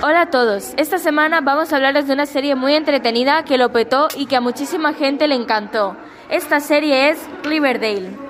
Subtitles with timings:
[0.00, 3.72] Hola a todos, esta semana vamos a hablaros de una serie muy entretenida que lo
[3.72, 5.96] petó y que a muchísima gente le encantó.
[6.30, 8.27] Esta serie es Riverdale.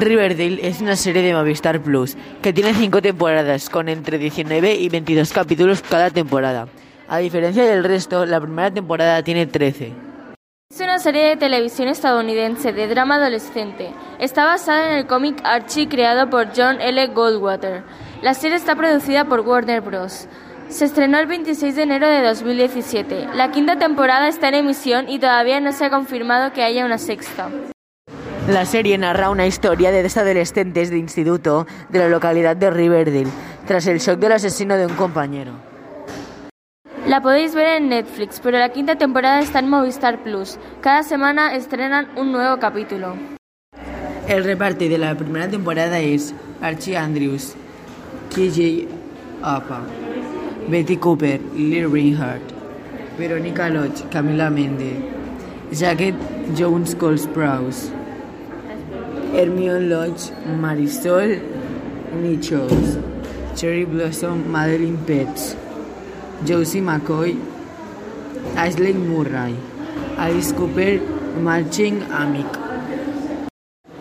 [0.00, 4.88] Riverdale es una serie de Movistar Plus que tiene 5 temporadas con entre 19 y
[4.88, 6.68] 22 capítulos cada temporada.
[7.08, 9.92] A diferencia del resto, la primera temporada tiene 13.
[10.70, 13.90] Es una serie de televisión estadounidense de drama adolescente.
[14.18, 17.06] Está basada en el cómic Archie creado por John L.
[17.08, 17.84] Goldwater.
[18.22, 20.28] La serie está producida por Warner Bros.
[20.68, 23.28] Se estrenó el 26 de enero de 2017.
[23.34, 26.98] La quinta temporada está en emisión y todavía no se ha confirmado que haya una
[26.98, 27.48] sexta.
[28.48, 33.26] La serie narra una historia de dos adolescentes de instituto de la localidad de Riverdale,
[33.66, 35.50] tras el shock del asesino de un compañero.
[37.08, 40.58] La podéis ver en Netflix, pero la quinta temporada está en Movistar Plus.
[40.80, 43.16] Cada semana estrenan un nuevo capítulo.
[44.28, 47.54] El reparto de la primera temporada es Archie Andrews,
[48.30, 48.86] KJ
[49.42, 49.80] Apa,
[50.68, 52.44] Betty Cooper, Lily Reinhardt,
[53.18, 55.02] Veronica Lodge, Camila Mende,
[55.72, 56.14] Jacket
[56.56, 57.90] Jones Cole Sprouse.
[59.36, 61.42] Hermione Lodge, Marisol
[62.22, 62.96] Nichols,
[63.54, 65.54] Cherry Blossom, Madeline Petts,
[66.46, 67.38] Josie McCoy,
[68.56, 69.54] Ashley Murray,
[70.16, 71.00] Alice Cooper,
[71.42, 72.46] Marching Amick.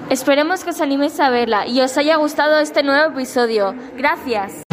[0.10, 3.76] Esperemos que os animéis a verla y os haya gustado este nuevo episodio.
[3.98, 4.65] Gracias.